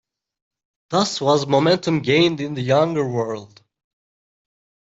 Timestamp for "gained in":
2.01-2.55